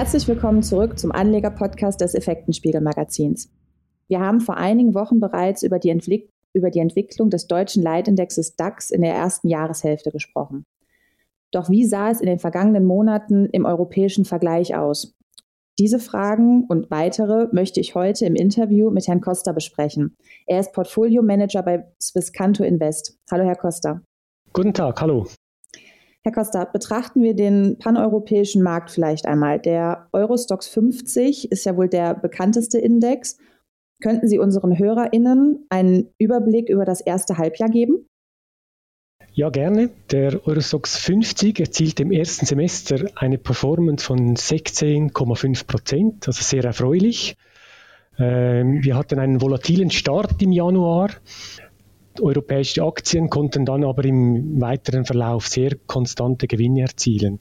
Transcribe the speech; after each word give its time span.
Herzlich 0.00 0.26
willkommen 0.28 0.62
zurück 0.62 0.98
zum 0.98 1.12
Anleger-Podcast 1.12 2.00
des 2.00 2.14
Effektenspiegel-Magazins. 2.14 3.50
Wir 4.08 4.20
haben 4.20 4.40
vor 4.40 4.56
einigen 4.56 4.94
Wochen 4.94 5.20
bereits 5.20 5.62
über 5.62 5.78
die, 5.78 5.90
Entwick 5.90 6.30
über 6.54 6.70
die 6.70 6.78
Entwicklung 6.78 7.28
des 7.28 7.48
deutschen 7.48 7.82
Leitindexes 7.82 8.56
DAX 8.56 8.90
in 8.90 9.02
der 9.02 9.12
ersten 9.12 9.48
Jahreshälfte 9.48 10.10
gesprochen. 10.10 10.64
Doch 11.52 11.68
wie 11.68 11.84
sah 11.84 12.08
es 12.08 12.22
in 12.22 12.28
den 12.28 12.38
vergangenen 12.38 12.86
Monaten 12.86 13.44
im 13.52 13.66
europäischen 13.66 14.24
Vergleich 14.24 14.74
aus? 14.74 15.18
Diese 15.78 15.98
Fragen 15.98 16.64
und 16.70 16.90
weitere 16.90 17.48
möchte 17.52 17.80
ich 17.80 17.94
heute 17.94 18.24
im 18.24 18.36
Interview 18.36 18.90
mit 18.90 19.06
Herrn 19.06 19.20
Costa 19.20 19.52
besprechen. 19.52 20.16
Er 20.46 20.60
ist 20.60 20.72
Portfolio 20.72 21.20
Manager 21.22 21.62
bei 21.62 21.84
Swisscanto 22.00 22.64
Invest. 22.64 23.18
Hallo, 23.30 23.44
Herr 23.44 23.56
Costa. 23.56 24.00
Guten 24.54 24.72
Tag, 24.72 24.98
hallo. 25.02 25.26
Herr 26.22 26.32
Costa, 26.32 26.64
betrachten 26.64 27.22
wir 27.22 27.34
den 27.34 27.78
paneuropäischen 27.78 28.62
Markt 28.62 28.90
vielleicht 28.90 29.26
einmal. 29.26 29.58
Der 29.58 30.08
Eurostox 30.12 30.68
50 30.68 31.50
ist 31.50 31.64
ja 31.64 31.76
wohl 31.76 31.88
der 31.88 32.14
bekannteste 32.14 32.78
Index. 32.78 33.38
Könnten 34.02 34.28
Sie 34.28 34.38
unseren 34.38 34.78
HörerInnen 34.78 35.64
einen 35.70 36.08
Überblick 36.18 36.68
über 36.68 36.84
das 36.84 37.00
erste 37.00 37.38
Halbjahr 37.38 37.70
geben? 37.70 38.06
Ja, 39.32 39.48
gerne. 39.48 39.90
Der 40.10 40.46
Eurostox 40.46 40.98
50 40.98 41.60
erzielt 41.60 42.00
im 42.00 42.10
ersten 42.10 42.44
Semester 42.44 43.08
eine 43.14 43.38
Performance 43.38 44.04
von 44.04 44.36
16,5 44.36 45.66
Prozent, 45.66 46.26
also 46.26 46.42
sehr 46.42 46.64
erfreulich. 46.64 47.36
Ähm, 48.18 48.82
wir 48.82 48.96
hatten 48.96 49.18
einen 49.18 49.40
volatilen 49.40 49.90
Start 49.90 50.42
im 50.42 50.52
Januar. 50.52 51.10
Europäische 52.20 52.82
Aktien 52.82 53.30
konnten 53.30 53.64
dann 53.64 53.84
aber 53.84 54.04
im 54.04 54.60
weiteren 54.60 55.04
Verlauf 55.04 55.48
sehr 55.48 55.76
konstante 55.86 56.46
Gewinne 56.46 56.82
erzielen. 56.82 57.40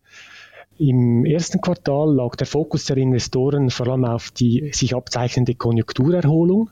Im 0.78 1.26
ersten 1.26 1.60
Quartal 1.60 2.16
lag 2.16 2.36
der 2.38 2.48
Fokus 2.48 2.86
der 2.86 2.98
Investoren 2.98 3.70
vor 3.70 3.88
allem 3.90 4.06
auf 4.06 4.32
die 4.32 4.72
sich 4.74 4.96
abzeichnende 4.96 5.56
Konjunkturerholung. 5.56 6.70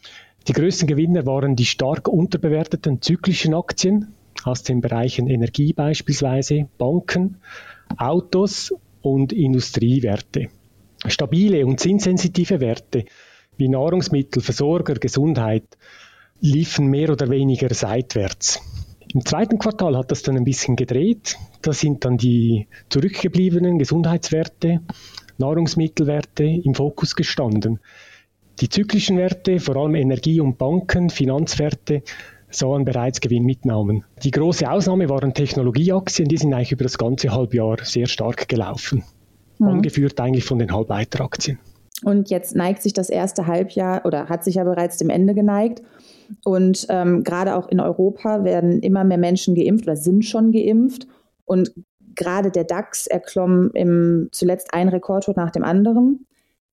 Die 0.47 0.53
größten 0.53 0.87
Gewinner 0.87 1.25
waren 1.25 1.57
die 1.57 1.65
stark 1.65 2.07
unterbewerteten 2.07 3.01
zyklischen 3.01 3.53
Aktien, 3.53 4.13
aus 4.45 4.63
den 4.63 4.79
Bereichen 4.79 5.27
Energie 5.27 5.73
beispielsweise, 5.73 6.69
Banken, 6.77 7.41
Autos 7.97 8.73
und 9.01 9.33
Industriewerte. 9.33 10.47
Stabile 11.05 11.65
und 11.65 11.79
zinssensitive 11.79 12.59
Werte 12.59 13.05
wie 13.57 13.67
Nahrungsmittel, 13.67 14.41
Versorger, 14.41 14.95
Gesundheit 14.95 15.65
liefen 16.39 16.87
mehr 16.87 17.11
oder 17.11 17.29
weniger 17.29 17.73
seitwärts. 17.73 18.61
Im 19.13 19.25
zweiten 19.25 19.57
Quartal 19.57 19.97
hat 19.97 20.11
das 20.11 20.21
dann 20.21 20.37
ein 20.37 20.43
bisschen 20.43 20.75
gedreht. 20.75 21.37
Da 21.61 21.73
sind 21.73 22.03
dann 22.05 22.17
die 22.17 22.67
zurückgebliebenen 22.89 23.79
Gesundheitswerte, 23.79 24.81
Nahrungsmittelwerte 25.37 26.43
im 26.43 26.75
Fokus 26.75 27.15
gestanden. 27.15 27.79
Die 28.59 28.69
zyklischen 28.69 29.17
Werte, 29.17 29.59
vor 29.59 29.77
allem 29.77 29.95
Energie 29.95 30.41
und 30.41 30.57
Banken, 30.57 31.09
Finanzwerte, 31.09 32.01
sahen 32.49 32.85
bereits 32.85 33.21
Gewinnmitnahmen. 33.21 34.03
Die 34.23 34.31
große 34.31 34.69
Ausnahme 34.69 35.09
waren 35.09 35.33
Technologieaktien, 35.33 36.27
die 36.27 36.37
sind 36.37 36.53
eigentlich 36.53 36.71
über 36.71 36.83
das 36.83 36.97
ganze 36.97 37.31
Halbjahr 37.31 37.77
sehr 37.83 38.07
stark 38.07 38.47
gelaufen. 38.47 39.03
Mhm. 39.59 39.67
Angeführt 39.67 40.19
eigentlich 40.19 40.45
von 40.45 40.59
den 40.59 40.73
Halbleiteraktien. 40.73 41.59
Und 42.03 42.29
jetzt 42.29 42.55
neigt 42.55 42.83
sich 42.83 42.93
das 42.93 43.09
erste 43.09 43.47
Halbjahr 43.47 44.05
oder 44.05 44.29
hat 44.29 44.43
sich 44.43 44.55
ja 44.55 44.63
bereits 44.63 44.97
dem 44.97 45.09
Ende 45.09 45.33
geneigt. 45.33 45.81
Und 46.43 46.85
ähm, 46.89 47.23
gerade 47.23 47.55
auch 47.55 47.67
in 47.69 47.79
Europa 47.79 48.43
werden 48.43 48.81
immer 48.81 49.03
mehr 49.03 49.17
Menschen 49.17 49.55
geimpft 49.55 49.85
oder 49.85 49.95
sind 49.95 50.23
schon 50.23 50.51
geimpft. 50.51 51.07
Und 51.45 51.73
gerade 52.15 52.51
der 52.51 52.65
DAX 52.65 53.07
erklomm 53.07 53.71
im, 53.73 54.29
zuletzt 54.31 54.73
ein 54.73 54.89
Rekordtod 54.89 55.37
nach 55.37 55.51
dem 55.51 55.63
anderen. 55.63 56.25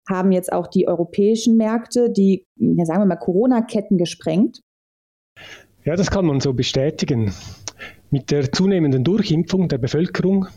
Haben 0.09 0.33
jetzt 0.33 0.51
auch 0.51 0.67
die 0.67 0.87
europäischen 0.87 1.55
Märkte 1.55 2.09
die, 2.09 2.45
ja, 2.57 2.85
sagen 2.85 3.01
wir 3.01 3.05
mal, 3.05 3.15
Corona-Ketten 3.15 3.97
gesprengt. 3.97 4.61
Ja, 5.85 5.95
das 5.95 6.11
kann 6.11 6.25
man 6.25 6.41
so 6.41 6.53
bestätigen. 6.53 7.31
Mit 8.09 8.31
der 8.31 8.51
zunehmenden 8.51 9.03
Durchimpfung 9.03 9.69
der 9.69 9.77
Bevölkerung 9.77 10.47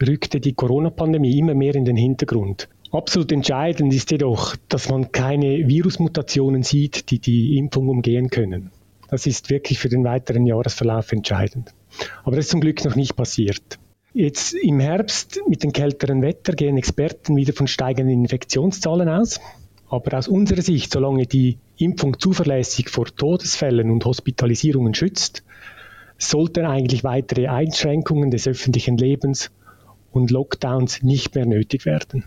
rückte 0.00 0.40
die 0.40 0.54
Corona-Pandemie 0.54 1.38
immer 1.38 1.54
mehr 1.54 1.74
in 1.74 1.84
den 1.84 1.96
Hintergrund. 1.96 2.68
Absolut 2.94 3.32
entscheidend 3.32 3.92
ist 3.92 4.12
jedoch, 4.12 4.54
dass 4.68 4.88
man 4.88 5.10
keine 5.10 5.66
Virusmutationen 5.66 6.62
sieht, 6.62 7.10
die 7.10 7.18
die 7.18 7.58
Impfung 7.58 7.88
umgehen 7.88 8.30
können. 8.30 8.70
Das 9.10 9.26
ist 9.26 9.50
wirklich 9.50 9.80
für 9.80 9.88
den 9.88 10.04
weiteren 10.04 10.46
Jahresverlauf 10.46 11.10
entscheidend. 11.10 11.74
Aber 12.22 12.36
das 12.36 12.44
ist 12.44 12.50
zum 12.52 12.60
Glück 12.60 12.84
noch 12.84 12.94
nicht 12.94 13.16
passiert. 13.16 13.80
Jetzt 14.12 14.54
im 14.54 14.78
Herbst 14.78 15.40
mit 15.48 15.64
dem 15.64 15.72
kälteren 15.72 16.22
Wetter 16.22 16.52
gehen 16.52 16.76
Experten 16.76 17.34
wieder 17.34 17.52
von 17.52 17.66
steigenden 17.66 18.22
Infektionszahlen 18.22 19.08
aus. 19.08 19.40
Aber 19.88 20.16
aus 20.16 20.28
unserer 20.28 20.62
Sicht, 20.62 20.92
solange 20.92 21.26
die 21.26 21.58
Impfung 21.76 22.20
zuverlässig 22.20 22.90
vor 22.90 23.06
Todesfällen 23.06 23.90
und 23.90 24.04
Hospitalisierungen 24.04 24.94
schützt, 24.94 25.42
sollten 26.16 26.64
eigentlich 26.64 27.02
weitere 27.02 27.48
Einschränkungen 27.48 28.30
des 28.30 28.46
öffentlichen 28.46 28.96
Lebens 28.96 29.50
und 30.12 30.30
Lockdowns 30.30 31.02
nicht 31.02 31.34
mehr 31.34 31.44
nötig 31.44 31.86
werden. 31.86 32.22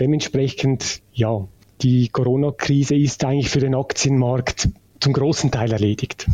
Dementsprechend, 0.00 1.02
ja, 1.12 1.48
die 1.82 2.08
Corona-Krise 2.08 2.96
ist 2.96 3.24
eigentlich 3.24 3.50
für 3.50 3.60
den 3.60 3.74
Aktienmarkt 3.74 4.68
zum 5.00 5.12
großen 5.12 5.50
Teil 5.50 5.72
erledigt. 5.72 6.28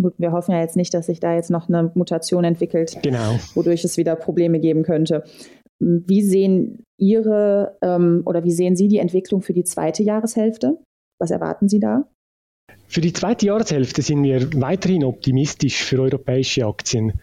Gut, 0.00 0.14
wir 0.18 0.32
hoffen 0.32 0.52
ja 0.52 0.60
jetzt 0.60 0.76
nicht, 0.76 0.92
dass 0.92 1.06
sich 1.06 1.20
da 1.20 1.34
jetzt 1.34 1.50
noch 1.50 1.68
eine 1.68 1.90
Mutation 1.94 2.44
entwickelt, 2.44 2.98
genau. 3.02 3.38
wodurch 3.54 3.82
es 3.84 3.96
wieder 3.96 4.14
Probleme 4.14 4.60
geben 4.60 4.82
könnte. 4.82 5.24
Wie 5.78 6.22
sehen 6.22 6.84
Ihre 6.98 7.76
ähm, 7.82 8.22
oder 8.26 8.44
wie 8.44 8.50
sehen 8.50 8.76
Sie 8.76 8.88
die 8.88 8.98
Entwicklung 8.98 9.42
für 9.42 9.52
die 9.52 9.64
zweite 9.64 10.02
Jahreshälfte? 10.02 10.78
Was 11.18 11.30
erwarten 11.30 11.68
Sie 11.68 11.80
da? 11.80 12.04
Für 12.88 13.00
die 13.00 13.12
zweite 13.12 13.46
Jahreshälfte 13.46 14.02
sind 14.02 14.22
wir 14.22 14.52
weiterhin 14.60 15.04
optimistisch 15.04 15.82
für 15.82 16.00
europäische 16.00 16.66
Aktien. 16.66 17.20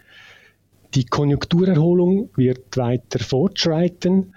Die 0.94 1.04
Konjunkturerholung 1.04 2.30
wird 2.36 2.76
weiter 2.76 3.18
fortschreiten. 3.18 4.34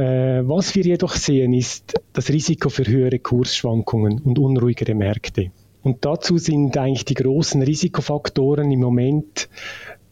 Äh, 0.00 0.48
was 0.48 0.74
wir 0.74 0.82
jedoch 0.82 1.14
sehen, 1.14 1.52
ist 1.52 1.92
das 2.14 2.30
Risiko 2.30 2.70
für 2.70 2.86
höhere 2.86 3.18
Kursschwankungen 3.18 4.20
und 4.20 4.38
unruhigere 4.38 4.94
Märkte. 4.94 5.50
Und 5.82 6.06
dazu 6.06 6.38
sind 6.38 6.74
eigentlich 6.78 7.04
die 7.04 7.14
großen 7.14 7.60
Risikofaktoren 7.60 8.70
im 8.70 8.80
Moment 8.80 9.50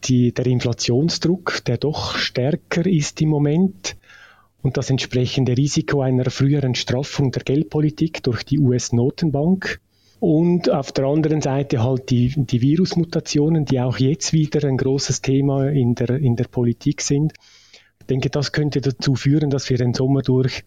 die, 0.03 0.31
der 0.31 0.45
Inflationsdruck, 0.45 1.63
der 1.65 1.77
doch 1.77 2.15
stärker 2.17 2.85
ist 2.85 3.19
im 3.21 3.29
Moment 3.29 3.97
und 4.61 4.77
das 4.77 4.91
entsprechende 4.91 5.57
Risiko 5.57 6.01
einer 6.01 6.29
früheren 6.29 6.75
Straffung 6.75 7.31
der 7.31 7.41
Geldpolitik 7.41 8.21
durch 8.21 8.43
die 8.43 8.59
US-Notenbank. 8.59 9.81
Und 10.19 10.69
auf 10.69 10.91
der 10.91 11.05
anderen 11.05 11.41
Seite 11.41 11.81
halt 11.83 12.11
die, 12.11 12.31
die 12.35 12.61
Virusmutationen, 12.61 13.65
die 13.65 13.79
auch 13.79 13.97
jetzt 13.97 14.33
wieder 14.33 14.67
ein 14.67 14.77
großes 14.77 15.23
Thema 15.23 15.67
in 15.69 15.95
der, 15.95 16.11
in 16.11 16.35
der 16.35 16.45
Politik 16.45 17.01
sind. 17.01 17.33
Ich 18.09 18.11
denke, 18.11 18.31
das 18.31 18.51
könnte 18.51 18.81
dazu 18.81 19.13
führen, 19.13 19.51
dass 19.51 19.69
wir 19.69 19.77
den 19.77 19.93
Sommer 19.93 20.23
durch 20.23 20.63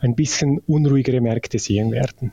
ein 0.00 0.14
bisschen 0.14 0.60
unruhigere 0.60 1.20
Märkte 1.20 1.58
sehen 1.58 1.92
werden. 1.92 2.32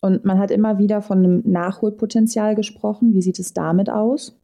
Und 0.00 0.24
man 0.24 0.40
hat 0.40 0.50
immer 0.50 0.76
wieder 0.78 1.02
von 1.02 1.18
einem 1.18 1.42
Nachholpotenzial 1.44 2.56
gesprochen. 2.56 3.14
Wie 3.14 3.22
sieht 3.22 3.38
es 3.38 3.52
damit 3.52 3.88
aus? 3.88 4.36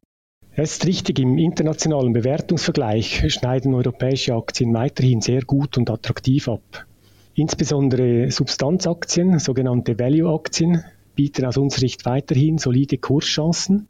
Es 0.55 0.71
ist 0.71 0.87
richtig, 0.87 1.19
im 1.19 1.37
internationalen 1.37 2.13
Bewertungsvergleich 2.13 3.25
schneiden 3.33 3.73
europäische 3.73 4.33
Aktien 4.33 4.73
weiterhin 4.73 5.19
sehr 5.19 5.41
gut 5.41 5.77
und 5.77 5.89
attraktiv 5.89 6.47
ab. 6.47 6.85
Insbesondere 7.33 8.31
Substanzaktien, 8.31 9.39
sogenannte 9.39 9.99
Value-Aktien, 9.99 10.85
bieten 11.15 11.43
aus 11.43 11.57
unserer 11.57 11.81
Sicht 11.81 12.05
weiterhin 12.05 12.59
solide 12.59 12.97
Kurschancen 12.97 13.89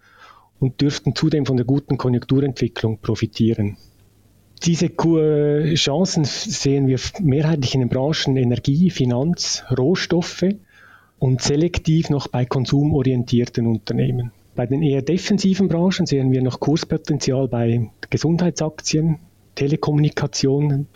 und 0.60 0.82
dürften 0.82 1.14
zudem 1.14 1.46
von 1.46 1.58
der 1.58 1.68
guten 1.68 2.00
Konjunkturentwicklung 2.00 2.98
profitieren. 2.98 3.78
Diese 4.64 4.90
Chancen 5.76 6.26
sehen 6.26 6.88
wir 6.88 7.00
mehrheitlich 7.22 7.76
in 7.76 7.80
den 7.80 7.90
Branchen 7.90 8.36
Energie, 8.36 8.90
Finanz, 8.90 9.64
Rohstoffe 9.78 10.46
und 11.18 11.42
selektiv 11.42 12.10
noch 12.10 12.28
bei 12.28 12.46
konsumorientierten 12.46 13.66
Unternehmen. 13.68 14.32
Bei 14.56 14.66
den 14.66 14.84
eher 14.84 15.02
defensiven 15.02 15.70
Branchen 15.70 16.06
sehen 16.06 16.32
wir 16.32 16.42
noch 16.42 16.60
Kurspotenzial 16.60 17.48
bei 17.48 17.90
Gesundheitsaktien, 18.10 19.20
Telekommunikation 19.56 20.88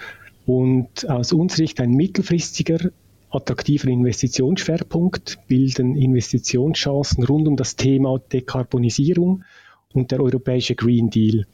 und 0.46 1.10
aus 1.10 1.32
unserer 1.32 1.58
Sicht 1.58 1.80
ein 1.80 1.92
mittelfristiger, 1.92 2.92
attraktiver 3.30 3.88
Investitionsschwerpunkt 3.88 5.40
bilden 5.48 5.96
Investitionschancen 5.96 7.24
rund 7.24 7.48
um 7.48 7.56
das 7.56 7.78
Thema 7.78 8.20
Dekarbonisierung 8.20 9.46
und 9.94 10.12
der 10.12 10.22
europäische 10.22 10.76
Green 10.76 11.10
Deal. 11.10 11.46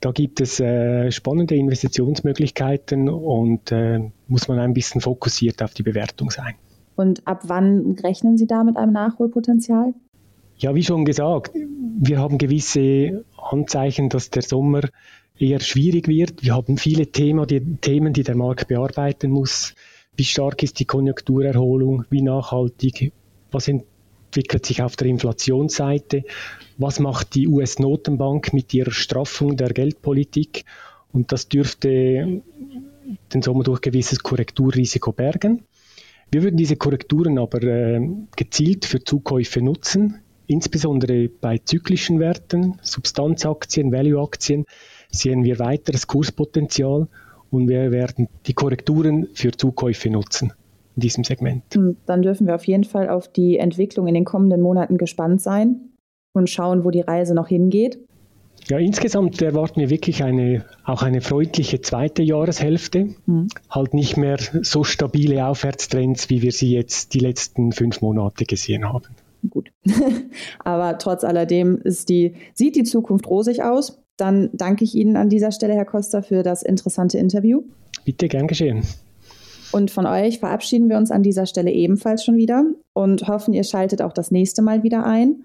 Da 0.00 0.12
gibt 0.12 0.40
es 0.40 0.60
äh, 0.60 1.10
spannende 1.10 1.54
Investitionsmöglichkeiten 1.54 3.08
und 3.08 3.72
äh, 3.72 4.00
muss 4.26 4.48
man 4.48 4.58
ein 4.58 4.74
bisschen 4.74 5.00
fokussiert 5.00 5.62
auf 5.62 5.74
die 5.74 5.82
Bewertung 5.82 6.30
sein. 6.30 6.54
Und 6.96 7.26
ab 7.26 7.42
wann 7.44 7.96
rechnen 8.02 8.36
Sie 8.36 8.46
da 8.46 8.64
mit 8.64 8.76
einem 8.76 8.92
Nachholpotenzial? 8.92 9.94
Ja, 10.56 10.74
wie 10.74 10.82
schon 10.82 11.04
gesagt, 11.04 11.52
wir 11.54 12.18
haben 12.18 12.38
gewisse 12.38 13.24
Anzeichen, 13.36 14.08
dass 14.08 14.30
der 14.30 14.42
Sommer 14.42 14.80
eher 15.38 15.60
schwierig 15.60 16.08
wird. 16.08 16.42
Wir 16.42 16.54
haben 16.54 16.76
viele 16.76 17.06
Thema, 17.06 17.46
die, 17.46 17.76
Themen, 17.76 18.12
die 18.12 18.24
der 18.24 18.36
Markt 18.36 18.68
bearbeiten 18.68 19.30
muss. 19.30 19.74
wie 20.16 20.24
stark 20.24 20.64
ist 20.64 20.80
die 20.80 20.84
Konjunkturerholung, 20.84 22.04
wie 22.10 22.22
nachhaltig, 22.22 23.12
was 23.52 23.68
entwickelt 24.28 24.66
sich 24.66 24.82
auf 24.82 24.94
der 24.96 25.08
Inflationsseite, 25.08 26.24
was 26.76 27.00
macht 27.00 27.34
die 27.34 27.48
US-Notenbank 27.48 28.52
mit 28.52 28.74
ihrer 28.74 28.90
Straffung 28.90 29.56
der 29.56 29.70
Geldpolitik? 29.70 30.64
Und 31.12 31.32
das 31.32 31.48
dürfte 31.48 32.42
den 33.32 33.42
Sommer 33.42 33.64
durch 33.64 33.80
gewisses 33.80 34.18
Korrekturrisiko 34.20 35.12
bergen. 35.12 35.64
Wir 36.30 36.42
würden 36.42 36.58
diese 36.58 36.76
Korrekturen 36.76 37.38
aber 37.38 37.62
äh, 37.62 38.06
gezielt 38.36 38.84
für 38.84 39.02
Zukäufe 39.02 39.62
nutzen, 39.62 40.20
insbesondere 40.46 41.30
bei 41.30 41.56
zyklischen 41.56 42.20
Werten, 42.20 42.78
Substanzaktien, 42.82 43.90
Value-Aktien. 43.90 44.66
Sehen 45.10 45.42
wir 45.42 45.58
weiteres 45.58 46.06
Kurspotenzial 46.06 47.08
und 47.50 47.66
wir 47.66 47.90
werden 47.90 48.28
die 48.46 48.52
Korrekturen 48.52 49.28
für 49.32 49.52
Zukäufe 49.52 50.10
nutzen 50.10 50.52
in 50.98 51.00
diesem 51.00 51.22
Segment. 51.22 51.62
Dann 52.06 52.22
dürfen 52.22 52.48
wir 52.48 52.56
auf 52.56 52.66
jeden 52.66 52.82
Fall 52.82 53.08
auf 53.08 53.28
die 53.28 53.56
Entwicklung 53.56 54.08
in 54.08 54.14
den 54.14 54.24
kommenden 54.24 54.60
Monaten 54.60 54.98
gespannt 54.98 55.40
sein 55.40 55.92
und 56.32 56.50
schauen, 56.50 56.84
wo 56.84 56.90
die 56.90 57.02
Reise 57.02 57.34
noch 57.34 57.46
hingeht. 57.46 58.00
Ja, 58.66 58.78
insgesamt 58.78 59.40
erwarten 59.40 59.80
wir 59.80 59.90
wirklich 59.90 60.24
eine, 60.24 60.64
auch 60.84 61.02
eine 61.02 61.20
freundliche 61.20 61.80
zweite 61.80 62.24
Jahreshälfte. 62.24 63.10
Mhm. 63.26 63.46
Halt 63.70 63.94
nicht 63.94 64.16
mehr 64.16 64.38
so 64.62 64.82
stabile 64.82 65.46
Aufwärtstrends, 65.46 66.28
wie 66.30 66.42
wir 66.42 66.50
sie 66.50 66.72
jetzt 66.72 67.14
die 67.14 67.20
letzten 67.20 67.70
fünf 67.70 68.00
Monate 68.00 68.44
gesehen 68.44 68.92
haben. 68.92 69.06
Gut. 69.48 69.70
Aber 70.58 70.98
trotz 70.98 71.22
alledem 71.22 71.80
ist 71.84 72.08
die, 72.08 72.34
sieht 72.54 72.74
die 72.74 72.82
Zukunft 72.82 73.28
rosig 73.28 73.62
aus. 73.62 74.02
Dann 74.16 74.50
danke 74.52 74.82
ich 74.82 74.96
Ihnen 74.96 75.16
an 75.16 75.28
dieser 75.28 75.52
Stelle, 75.52 75.74
Herr 75.74 75.84
Costa, 75.84 76.22
für 76.22 76.42
das 76.42 76.64
interessante 76.64 77.18
Interview. 77.18 77.62
Bitte, 78.04 78.26
gern 78.26 78.48
geschehen. 78.48 78.82
Und 79.72 79.90
von 79.90 80.06
euch 80.06 80.38
verabschieden 80.38 80.88
wir 80.88 80.96
uns 80.96 81.10
an 81.10 81.22
dieser 81.22 81.46
Stelle 81.46 81.70
ebenfalls 81.70 82.24
schon 82.24 82.36
wieder 82.36 82.64
und 82.94 83.28
hoffen, 83.28 83.52
ihr 83.54 83.64
schaltet 83.64 84.00
auch 84.02 84.12
das 84.12 84.30
nächste 84.30 84.62
Mal 84.62 84.82
wieder 84.82 85.04
ein. 85.04 85.44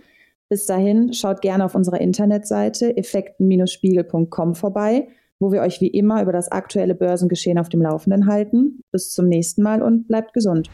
Bis 0.49 0.65
dahin 0.65 1.13
schaut 1.13 1.41
gerne 1.41 1.65
auf 1.65 1.75
unserer 1.75 1.99
Internetseite 1.99 2.95
effekten-spiegel.com 2.95 4.55
vorbei, 4.55 5.07
wo 5.39 5.51
wir 5.51 5.61
euch 5.61 5.81
wie 5.81 5.87
immer 5.87 6.21
über 6.21 6.31
das 6.31 6.51
aktuelle 6.51 6.95
Börsengeschehen 6.95 7.57
auf 7.57 7.69
dem 7.69 7.81
Laufenden 7.81 8.27
halten. 8.27 8.81
Bis 8.91 9.11
zum 9.11 9.27
nächsten 9.27 9.63
Mal 9.63 9.81
und 9.81 10.07
bleibt 10.07 10.33
gesund. 10.33 10.69